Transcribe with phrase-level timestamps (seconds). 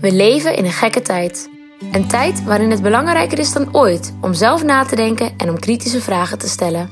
[0.00, 1.50] We leven in een gekke tijd.
[1.92, 5.58] Een tijd waarin het belangrijker is dan ooit om zelf na te denken en om
[5.58, 6.90] kritische vragen te stellen.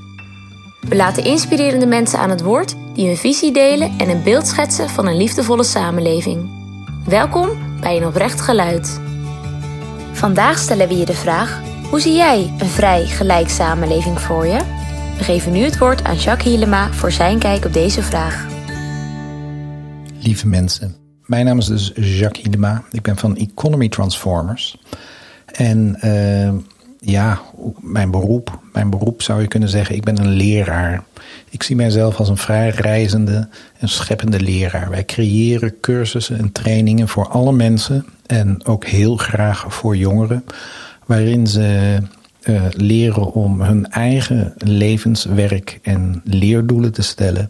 [0.89, 4.89] We laten inspirerende mensen aan het woord die hun visie delen en een beeld schetsen
[4.89, 6.51] van een liefdevolle samenleving.
[7.07, 9.01] Welkom bij een oprecht geluid.
[10.13, 11.61] Vandaag stellen we je de vraag:
[11.91, 14.59] hoe zie jij een vrij gelijk samenleving voor je?
[15.19, 18.47] We geven nu het woord aan Jacques Hielema voor zijn kijk op deze vraag.
[20.21, 22.83] Lieve mensen, mijn naam is dus Jacques Hielema.
[22.91, 24.79] Ik ben van Economy Transformers.
[25.47, 26.53] En uh,
[27.01, 27.41] ja,
[27.81, 31.05] mijn beroep, mijn beroep zou je kunnen zeggen, ik ben een leraar.
[31.51, 34.91] Ik zie mijzelf als een vrij reizende en scheppende leraar.
[34.91, 40.45] Wij creëren cursussen en trainingen voor alle mensen en ook heel graag voor jongeren,
[41.07, 41.99] waarin ze
[42.43, 47.49] uh, leren om hun eigen levenswerk en leerdoelen te stellen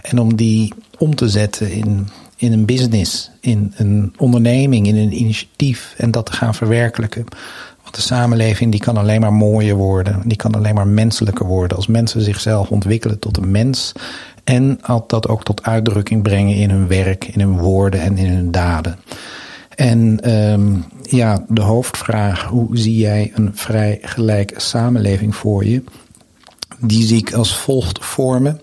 [0.00, 5.20] en om die om te zetten in in een business, in een onderneming, in een
[5.20, 7.24] initiatief en dat te gaan verwerkelijken.
[7.82, 11.76] Want de samenleving die kan alleen maar mooier worden, die kan alleen maar menselijker worden
[11.76, 13.92] als mensen zichzelf ontwikkelen tot een mens
[14.44, 18.50] en dat ook tot uitdrukking brengen in hun werk, in hun woorden en in hun
[18.50, 18.98] daden.
[19.74, 25.82] En um, ja, de hoofdvraag, hoe zie jij een vrij gelijke samenleving voor je?
[26.78, 28.60] Die zie ik als volgt vormen.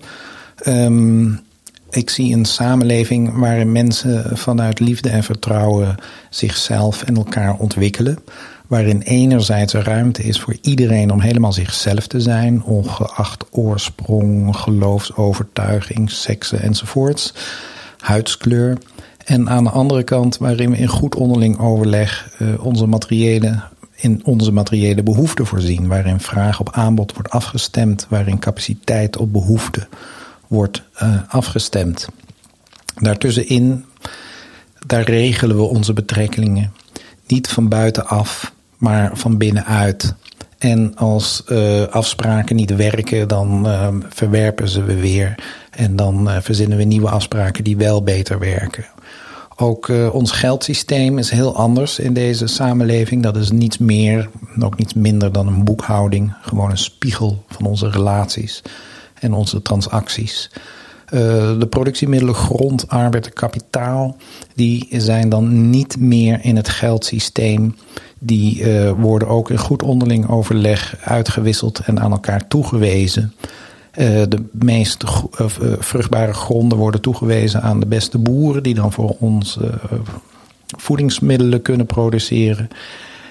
[0.68, 1.40] Um,
[1.96, 5.96] ik zie een samenleving waarin mensen vanuit liefde en vertrouwen
[6.30, 8.18] zichzelf en elkaar ontwikkelen.
[8.68, 16.62] Waarin enerzijds ruimte is voor iedereen om helemaal zichzelf te zijn, ongeacht oorsprong, geloofsovertuiging, seksen
[16.62, 17.34] enzovoorts,
[18.00, 18.78] huidskleur.
[19.26, 23.60] En aan de andere kant waarin we in goed onderling overleg uh, onze materiële
[23.96, 29.88] in onze materiële behoeften voorzien, waarin vraag op aanbod wordt afgestemd, waarin capaciteit op behoefte
[30.48, 32.08] wordt uh, afgestemd.
[33.02, 33.86] Daartussenin,
[34.86, 36.74] daar regelen we onze betrekkingen.
[37.28, 40.14] Niet van buitenaf, maar van binnenuit.
[40.58, 45.36] En als uh, afspraken niet werken, dan uh, verwerpen ze we weer.
[45.70, 48.86] En dan verzinnen we nieuwe afspraken die wel beter werken.
[49.58, 53.24] Ook ons geldsysteem is heel anders in deze samenleving.
[53.24, 56.34] Dat is niets meer, ook niets minder dan een boekhouding.
[56.42, 58.62] Gewoon een spiegel van onze relaties
[59.20, 60.50] en onze transacties.
[61.06, 61.20] Uh,
[61.60, 64.18] de productiemiddelen grond, arbeid en kapitaal,
[64.56, 67.76] die zijn dan niet meer in het geldsysteem.
[68.20, 73.34] Die uh, worden ook in goed onderling overleg uitgewisseld en aan elkaar toegewezen.
[73.98, 75.04] Uh, de meest
[75.80, 79.60] vruchtbare gronden worden toegewezen aan de beste boeren, die dan voor ons
[80.78, 82.70] voedingsmiddelen kunnen produceren.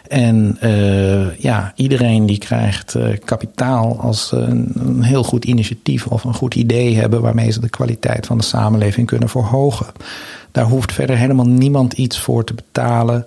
[0.08, 6.06] En uh, ja, iedereen die krijgt uh, kapitaal als ze een, een, heel goed initiatief
[6.06, 9.86] of een goed idee hebben waarmee ze de kwaliteit van de samenleving kunnen verhogen.
[10.52, 13.24] Daar hoeft verder helemaal niemand iets voor te betalen.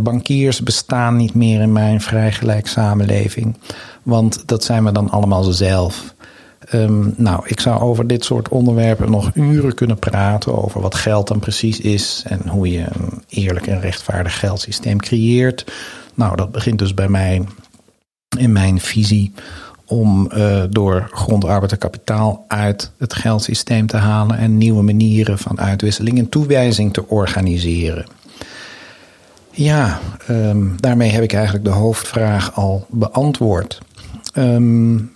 [0.00, 3.56] Bankiers bestaan niet meer in mijn vrijgelijk samenleving,
[4.02, 6.14] want dat zijn we dan allemaal zelf.
[6.74, 10.62] Um, nou, ik zou over dit soort onderwerpen nog uren kunnen praten.
[10.62, 15.64] Over wat geld dan precies is en hoe je een eerlijk en rechtvaardig geldsysteem creëert.
[16.14, 17.44] Nou, dat begint dus bij mij
[18.38, 19.32] in mijn visie
[19.84, 25.38] om uh, door grond, arbeid en kapitaal uit het geldsysteem te halen en nieuwe manieren
[25.38, 28.06] van uitwisseling en toewijzing te organiseren.
[29.50, 30.00] Ja,
[30.30, 33.80] um, daarmee heb ik eigenlijk de hoofdvraag al beantwoord.
[34.34, 35.12] Um,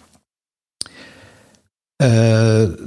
[1.96, 2.08] uh,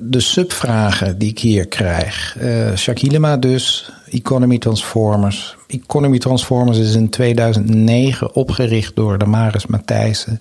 [0.02, 2.38] de subvragen die ik hier krijg.
[2.42, 5.56] Uh, Shakilema dus, Economy Transformers.
[5.68, 10.40] Economy Transformers is in 2009 opgericht door Damaris Matthijssen.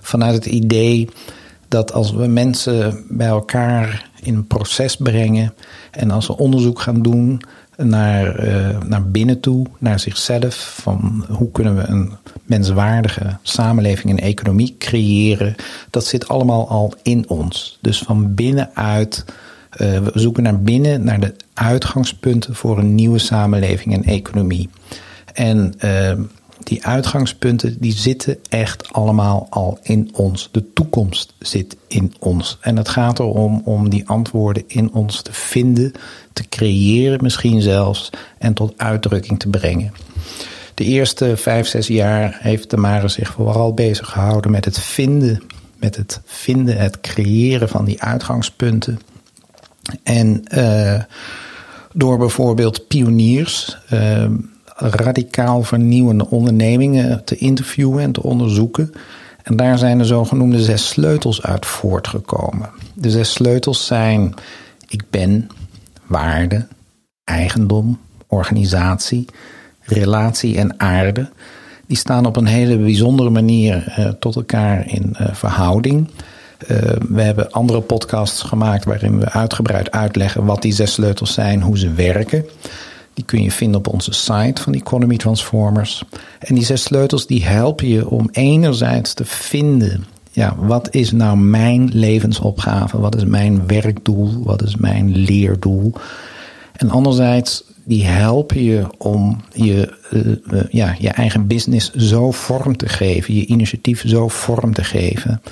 [0.00, 1.08] Vanuit het idee
[1.68, 5.54] dat als we mensen bij elkaar in een proces brengen
[5.90, 7.42] en als we onderzoek gaan doen
[7.84, 12.12] naar, uh, naar binnen toe, naar zichzelf, van hoe kunnen we een
[12.44, 15.54] menswaardige samenleving en economie creëren,
[15.90, 17.78] dat zit allemaal al in ons.
[17.80, 19.24] Dus van binnenuit
[19.80, 24.68] uh, we zoeken naar binnen, naar de uitgangspunten voor een nieuwe samenleving en economie.
[25.34, 26.12] En uh,
[26.68, 30.48] die uitgangspunten die zitten echt allemaal al in ons.
[30.52, 32.58] De toekomst zit in ons.
[32.60, 35.92] En het gaat erom om die antwoorden in ons te vinden,
[36.32, 39.92] te creëren misschien zelfs en tot uitdrukking te brengen.
[40.74, 45.42] De eerste vijf, zes jaar heeft de Mare zich vooral bezig gehouden met het vinden,
[45.76, 48.98] met het vinden, het creëren van die uitgangspunten.
[50.02, 51.02] En uh,
[51.92, 54.24] door bijvoorbeeld pioniers, uh,
[54.78, 58.92] radicaal vernieuwende ondernemingen te interviewen en te onderzoeken.
[59.42, 62.70] En daar zijn de zogenoemde zes sleutels uit voortgekomen.
[62.94, 64.34] De zes sleutels zijn:
[64.88, 65.48] ik ben,
[66.06, 66.66] waarde,
[67.24, 69.26] eigendom, organisatie,
[69.80, 71.30] relatie en aarde,
[71.86, 76.08] die staan op een hele bijzondere manier uh, tot elkaar in uh, verhouding.
[76.66, 76.78] Uh,
[77.08, 81.78] we hebben andere podcasts gemaakt waarin we uitgebreid uitleggen wat die zes sleutels zijn, hoe
[81.78, 82.44] ze werken.
[83.18, 86.02] Die kun je vinden op onze site van Economy Transformers.
[86.38, 90.04] En die zes sleutels die helpen je om enerzijds te vinden
[90.38, 93.00] ja, wat is nou mijn levensopgave?
[93.00, 94.42] Wat is mijn werkdoel?
[94.42, 95.92] Wat is mijn leerdoel?
[96.72, 102.88] En anderzijds, die helpen je om je, uh, ja, je eigen business zo vorm te
[102.88, 105.42] geven, je initiatief zo vorm te geven,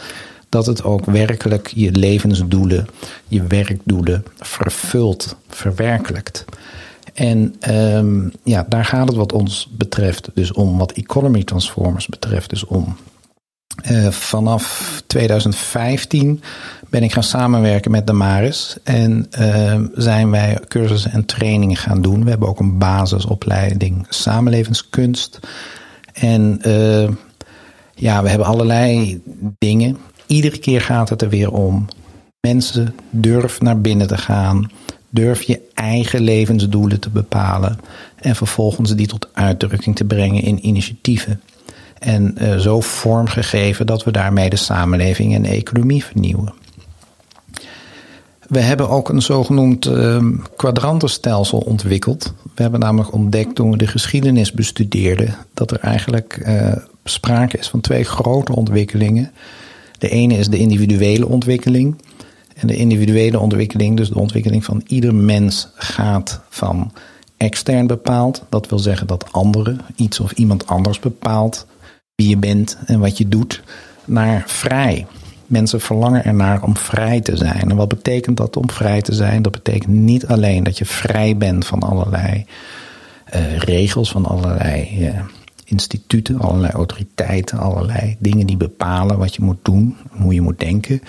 [0.48, 2.86] dat het ook werkelijk je levensdoelen,
[3.28, 6.44] je werkdoelen vervult, verwerkelijkt.
[7.16, 12.50] En um, ja, daar gaat het wat ons betreft dus om, wat Economy Transformers betreft
[12.50, 12.96] dus om.
[13.90, 16.42] Uh, vanaf 2015
[16.88, 22.24] ben ik gaan samenwerken met Damaris en uh, zijn wij cursussen en trainingen gaan doen.
[22.24, 25.40] We hebben ook een basisopleiding samenlevingskunst.
[26.12, 27.08] En uh,
[27.94, 29.20] ja, we hebben allerlei
[29.58, 29.98] dingen.
[30.26, 31.86] Iedere keer gaat het er weer om.
[32.40, 34.70] Mensen, durf naar binnen te gaan.
[35.10, 37.78] Durf je eigen levensdoelen te bepalen.
[38.16, 41.40] En vervolgens die tot uitdrukking te brengen in initiatieven.
[41.98, 46.54] En uh, zo vormgegeven dat we daarmee de samenleving en de economie vernieuwen.
[48.48, 50.24] We hebben ook een zogenoemd uh,
[50.56, 52.34] kwadrantenstelsel ontwikkeld.
[52.54, 56.72] We hebben namelijk ontdekt toen we de geschiedenis bestudeerden dat er eigenlijk uh,
[57.04, 59.32] sprake is van twee grote ontwikkelingen.
[59.98, 61.96] De ene is de individuele ontwikkeling.
[62.56, 66.92] En de individuele ontwikkeling, dus de ontwikkeling van ieder mens, gaat van
[67.36, 68.44] extern bepaald.
[68.48, 71.66] Dat wil zeggen dat anderen, iets of iemand anders bepaalt
[72.14, 73.62] wie je bent en wat je doet,
[74.04, 75.06] naar vrij.
[75.46, 77.70] Mensen verlangen ernaar om vrij te zijn.
[77.70, 79.42] En wat betekent dat om vrij te zijn?
[79.42, 82.44] Dat betekent niet alleen dat je vrij bent van allerlei
[83.34, 85.20] uh, regels, van allerlei uh,
[85.64, 91.02] instituten, allerlei autoriteiten, allerlei dingen die bepalen wat je moet doen, hoe je moet denken.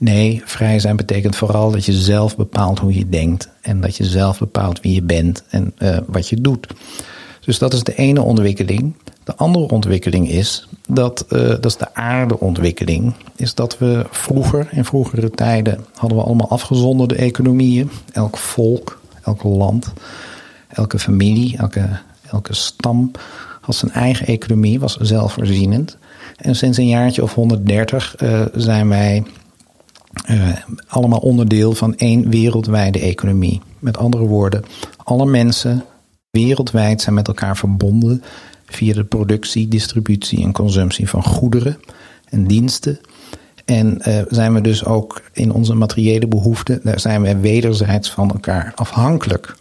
[0.00, 4.04] Nee, vrij zijn betekent vooral dat je zelf bepaalt hoe je denkt en dat je
[4.04, 6.66] zelf bepaalt wie je bent en uh, wat je doet.
[7.40, 8.94] Dus dat is de ene ontwikkeling.
[9.24, 13.12] De andere ontwikkeling is dat, uh, dat is de aardeontwikkeling.
[13.36, 17.90] Is dat we vroeger, in vroegere tijden, hadden we allemaal afgezonderde economieën.
[18.12, 19.92] Elk volk, elk land,
[20.68, 21.88] elke familie, elke,
[22.30, 23.10] elke stam
[23.60, 25.96] had zijn eigen economie, was zelfvoorzienend.
[26.36, 29.22] En sinds een jaartje of 130 uh, zijn wij
[30.30, 30.48] uh,
[30.86, 33.60] allemaal onderdeel van één wereldwijde economie.
[33.78, 34.64] Met andere woorden,
[34.96, 35.84] alle mensen
[36.30, 38.22] wereldwijd zijn met elkaar verbonden
[38.64, 41.78] via de productie, distributie en consumptie van goederen
[42.28, 43.00] en diensten.
[43.64, 48.30] En uh, zijn we dus ook in onze materiële behoeften, daar zijn we wederzijds van
[48.30, 49.56] elkaar afhankelijk.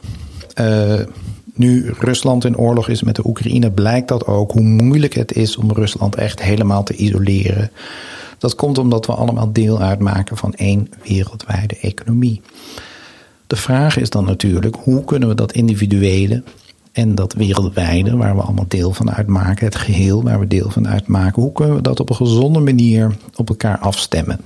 [0.60, 1.00] Uh,
[1.54, 5.58] nu Rusland in oorlog is met de Oekraïne, blijkt dat ook hoe moeilijk het is
[5.58, 7.72] om Rusland echt helemaal te isoleren.
[8.40, 12.42] Dat komt omdat we allemaal deel uitmaken van één wereldwijde economie.
[13.48, 16.44] De vraag is dan natuurlijk, hoe kunnen we dat individuele
[16.92, 20.88] en dat wereldwijde, waar we allemaal deel van uitmaken, het geheel waar we deel van
[20.88, 24.40] uitmaken, hoe kunnen we dat op een gezonde manier op elkaar afstemmen?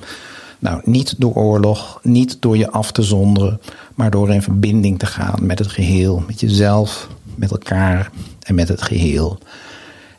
[0.59, 3.61] Nou, niet door oorlog, niet door je af te zonderen,
[3.95, 8.11] maar door in verbinding te gaan met het geheel, met jezelf, met elkaar
[8.41, 9.39] en met het geheel.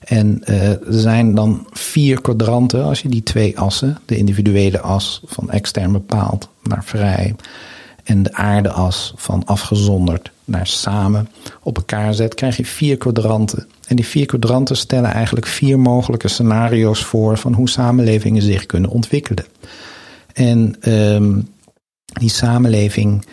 [0.05, 5.21] En uh, er zijn dan vier kwadranten als je die twee assen, de individuele as
[5.27, 7.35] van extern bepaald naar vrij
[8.05, 11.29] en de aardeas van afgezonderd naar samen
[11.63, 13.67] op elkaar zet, krijg je vier kwadranten.
[13.87, 18.91] En die vier kwadranten stellen eigenlijk vier mogelijke scenario's voor van hoe samenlevingen zich kunnen
[18.91, 19.45] ontwikkelen.
[20.33, 21.49] En um,
[22.13, 23.25] die samenleving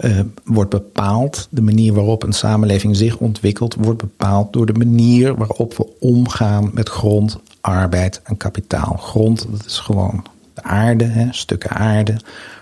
[0.00, 5.34] uh, wordt bepaald, de manier waarop een samenleving zich ontwikkelt, wordt bepaald door de manier
[5.34, 8.96] waarop we omgaan met grond, arbeid en kapitaal.
[8.96, 10.24] Grond, dat is gewoon
[10.54, 12.16] de aarde, hè, stukken aarde.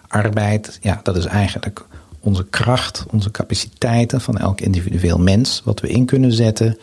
[0.08, 1.84] Arbeid, ja, dat is eigenlijk
[2.20, 6.78] onze kracht, onze capaciteiten van elk individueel mens, wat we in kunnen zetten.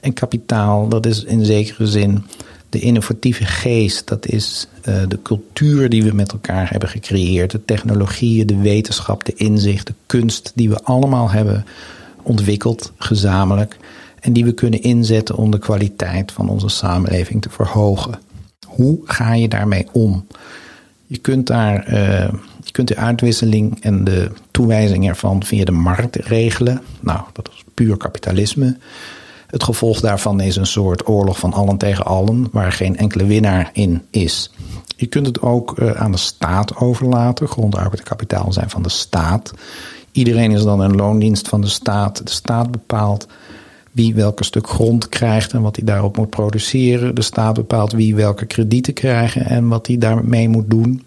[0.00, 2.24] En kapitaal, dat is in zekere zin
[2.68, 7.64] de innovatieve geest, dat is uh, de cultuur die we met elkaar hebben gecreëerd, de
[7.64, 11.64] technologieën, de wetenschap, de inzicht, de kunst die we allemaal hebben
[12.22, 13.76] ontwikkeld gezamenlijk
[14.20, 18.18] en die we kunnen inzetten om de kwaliteit van onze samenleving te verhogen.
[18.66, 20.26] Hoe ga je daarmee om?
[21.06, 22.28] Je kunt daar uh,
[22.64, 26.82] je kunt de uitwisseling en de toewijzing ervan via de markt regelen.
[27.00, 28.76] Nou, dat is puur kapitalisme.
[29.48, 33.70] Het gevolg daarvan is een soort oorlog van allen tegen allen, waar geen enkele winnaar
[33.72, 34.50] in is.
[34.96, 37.48] Je kunt het ook uh, aan de staat overlaten.
[37.48, 39.52] Grond, arbeid en kapitaal zijn van de staat.
[40.12, 42.26] Iedereen is dan een loondienst van de staat.
[42.26, 43.26] De staat bepaalt
[43.92, 47.14] wie welke stuk grond krijgt en wat hij daarop moet produceren.
[47.14, 51.04] De staat bepaalt wie welke kredieten krijgen en wat hij daarmee moet doen.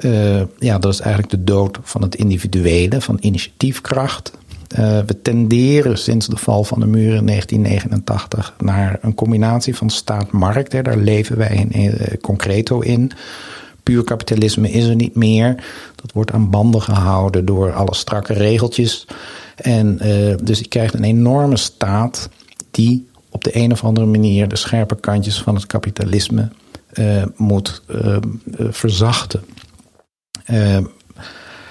[0.00, 4.32] Uh, ja, dat is eigenlijk de dood van het individuele, van initiatiefkracht.
[4.72, 9.90] Uh, we tenderen sinds de val van de muur in 1989 naar een combinatie van
[9.90, 10.70] staat-markt.
[10.70, 13.10] Daar leven wij in, uh, concreto in.
[13.82, 15.64] Puur kapitalisme is er niet meer.
[15.94, 19.06] Dat wordt aan banden gehouden door alle strakke regeltjes.
[19.56, 22.28] En uh, dus je krijgt een enorme staat
[22.70, 26.48] die op de een of andere manier de scherpe kantjes van het kapitalisme
[27.36, 27.82] moet
[28.70, 29.40] verzachten.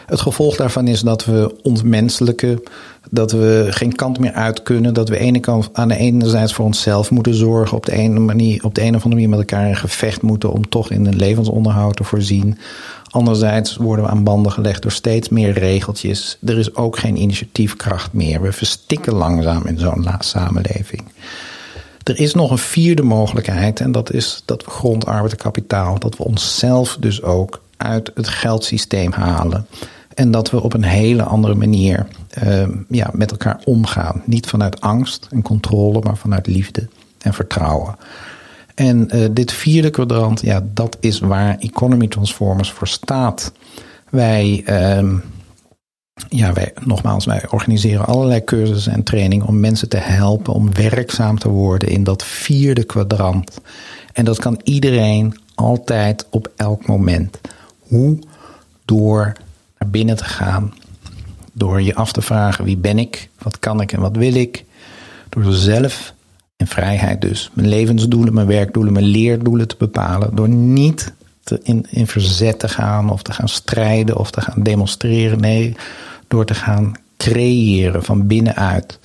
[0.05, 2.63] Het gevolg daarvan is dat we ontmenselijke,
[3.09, 6.53] dat we geen kant meer uit kunnen, dat we ene kant, aan de ene zijde
[6.53, 9.39] voor onszelf moeten zorgen, op de, ene manier, op de een of andere manier met
[9.39, 12.57] elkaar in gevecht moeten om toch in een levensonderhoud te voorzien.
[13.09, 16.37] Anderzijds worden we aan banden gelegd door steeds meer regeltjes.
[16.45, 18.41] Er is ook geen initiatiefkracht meer.
[18.41, 21.03] We verstikken langzaam in zo'n samenleving.
[22.03, 26.17] Er is nog een vierde mogelijkheid en dat is dat we grondarbeid en kapitaal, dat
[26.17, 29.65] we onszelf dus ook uit het geldsysteem halen.
[30.13, 32.07] En dat we op een hele andere manier
[32.43, 34.21] uh, ja, met elkaar omgaan.
[34.25, 36.87] Niet vanuit angst en controle, maar vanuit liefde
[37.21, 37.95] en vertrouwen.
[38.75, 43.51] En uh, dit vierde kwadrant, ja, dat is waar Economy Transformers voor staat.
[44.09, 45.13] Wij, uh,
[46.29, 51.39] ja, wij, nogmaals, wij organiseren allerlei cursussen en trainingen om mensen te helpen om werkzaam
[51.39, 53.61] te worden in dat vierde kwadrant.
[54.13, 57.39] En dat kan iedereen altijd op elk moment.
[57.91, 58.19] Hoe?
[58.85, 59.33] Door
[59.77, 60.73] naar binnen te gaan.
[61.53, 64.65] Door je af te vragen wie ben ik, wat kan ik en wat wil ik.
[65.29, 66.13] Door zelf
[66.57, 67.49] in vrijheid dus.
[67.53, 70.35] Mijn levensdoelen, mijn werkdoelen, mijn leerdoelen te bepalen.
[70.35, 74.63] Door niet te in, in verzet te gaan of te gaan strijden of te gaan
[74.63, 75.39] demonstreren.
[75.39, 75.75] Nee,
[76.27, 78.99] door te gaan creëren van binnenuit.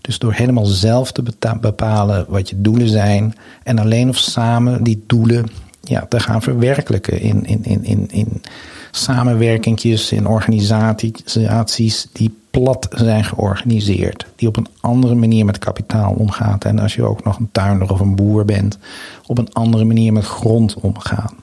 [0.00, 1.22] Dus door helemaal zelf te
[1.60, 3.34] bepalen wat je doelen zijn.
[3.62, 5.46] En alleen of samen die doelen
[5.80, 8.42] ja, te gaan verwerkelijken in, in, in, in, in
[8.90, 14.26] samenwerkingjes, in organisaties die plat zijn georganiseerd.
[14.36, 16.64] Die op een andere manier met kapitaal omgaat.
[16.64, 18.78] En als je ook nog een tuinder of een boer bent,
[19.26, 21.34] op een andere manier met grond omgaan.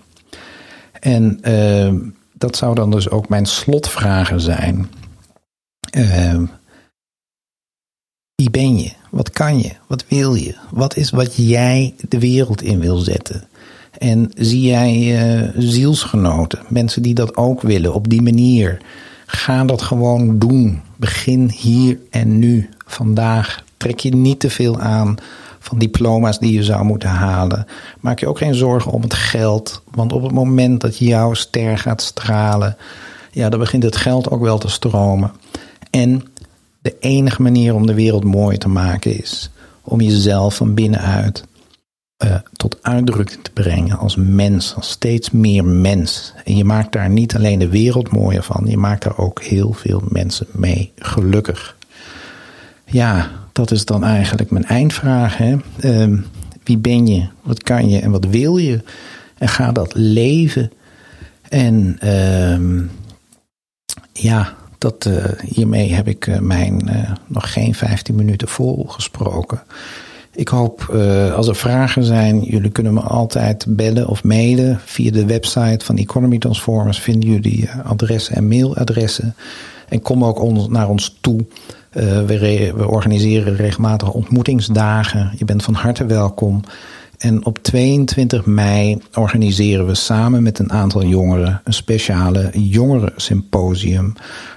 [1.00, 1.94] En uh,
[2.34, 4.90] dat zou dan dus ook mijn slotvragen zijn.
[5.98, 6.42] Uh,
[8.36, 8.92] wie ben je?
[9.10, 9.72] Wat kan je?
[9.88, 10.56] Wat wil je?
[10.70, 13.48] Wat is wat jij de wereld in wil zetten?
[13.98, 18.78] En zie jij uh, zielsgenoten, mensen die dat ook willen op die manier?
[19.26, 20.82] Ga dat gewoon doen.
[20.96, 23.64] Begin hier en nu, vandaag.
[23.78, 25.18] Trek je niet te veel aan
[25.60, 27.66] van diploma's die je zou moeten halen.
[28.00, 29.82] Maak je ook geen zorgen om het geld.
[29.92, 32.78] Want op het moment dat jouw ster gaat stralen,
[33.32, 35.32] ja, dan begint het geld ook wel te stromen.
[35.90, 36.24] En
[36.82, 39.50] de enige manier om de wereld mooi te maken is
[39.82, 41.46] om jezelf van binnenuit
[42.26, 46.34] uh, tot uitdrukking te brengen als mens, als steeds meer mens.
[46.44, 49.74] En je maakt daar niet alleen de wereld mooier van, je maakt daar ook heel
[49.74, 51.76] veel mensen mee gelukkig.
[52.86, 55.38] Ja, dat is dan eigenlijk mijn eindvraag.
[55.38, 55.56] Hè?
[55.80, 56.20] Uh,
[56.64, 58.84] wie ben je, wat kan je en wat wil je?
[59.38, 60.72] En ga dat leven.
[61.50, 62.88] En uh,
[64.14, 66.90] ja, dat, uh, hiermee heb ik uh, mijn
[67.28, 69.62] nog geen 15 minuten volgesproken.
[70.38, 74.80] Ik hoop, uh, als er vragen zijn, jullie kunnen me altijd bellen of mailen.
[74.86, 79.36] Via de website van Economy Transformers vinden jullie adressen en mailadressen.
[79.90, 81.46] En kom ook naar ons toe.
[81.94, 85.32] Uh, we, we, organiseren regelmatig ontmoetingsdagen.
[85.38, 86.62] Je bent van harte welkom.
[87.18, 94.14] En op 22 mei organiseren we samen met een aantal jongeren een speciale jongerensymposium.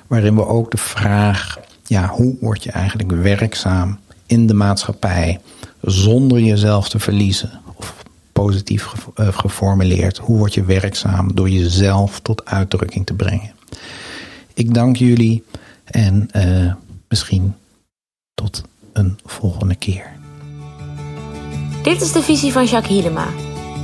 [0.07, 5.41] Waarin we ook de vraag, ja, hoe word je eigenlijk werkzaam in de maatschappij?
[5.81, 7.51] Zonder jezelf te verliezen.
[7.75, 7.95] Of
[8.33, 13.53] positief eh, geformuleerd, hoe word je werkzaam door jezelf tot uitdrukking te brengen.
[14.55, 15.45] Ik dank jullie
[15.85, 16.73] en uh,
[17.09, 17.55] misschien
[18.35, 20.19] tot een volgende keer.
[21.83, 23.27] Dit is de visie van Jacques Hielema.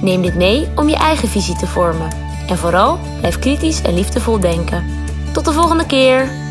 [0.03, 2.11] Neem dit mee om je eigen visie te vormen.
[2.47, 4.85] En vooral blijf kritisch en liefdevol denken.
[5.33, 6.46] Tot de volgende keer!